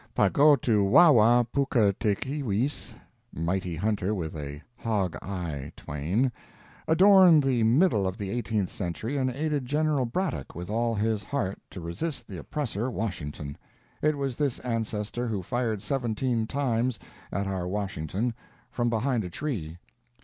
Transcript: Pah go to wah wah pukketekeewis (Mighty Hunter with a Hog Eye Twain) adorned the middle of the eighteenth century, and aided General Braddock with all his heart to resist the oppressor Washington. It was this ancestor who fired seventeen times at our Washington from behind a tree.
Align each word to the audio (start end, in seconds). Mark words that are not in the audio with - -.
Pah 0.15 0.29
go 0.29 0.55
to 0.55 0.83
wah 0.83 1.11
wah 1.11 1.43
pukketekeewis 1.43 2.95
(Mighty 3.31 3.75
Hunter 3.75 4.15
with 4.15 4.35
a 4.35 4.59
Hog 4.75 5.15
Eye 5.21 5.71
Twain) 5.75 6.31
adorned 6.87 7.43
the 7.43 7.61
middle 7.61 8.07
of 8.07 8.17
the 8.17 8.31
eighteenth 8.31 8.69
century, 8.71 9.15
and 9.15 9.29
aided 9.29 9.67
General 9.67 10.05
Braddock 10.05 10.55
with 10.55 10.71
all 10.71 10.95
his 10.95 11.21
heart 11.23 11.59
to 11.69 11.81
resist 11.81 12.27
the 12.27 12.39
oppressor 12.39 12.89
Washington. 12.89 13.55
It 14.01 14.17
was 14.17 14.37
this 14.37 14.57
ancestor 14.61 15.27
who 15.27 15.43
fired 15.43 15.83
seventeen 15.83 16.47
times 16.47 16.97
at 17.31 17.45
our 17.45 17.67
Washington 17.67 18.33
from 18.71 18.89
behind 18.89 19.23
a 19.23 19.29
tree. 19.29 19.77